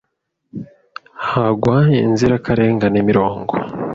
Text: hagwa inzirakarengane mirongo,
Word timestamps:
hagwa 1.27 1.77
inzirakarengane 2.05 2.99
mirongo, 3.09 3.53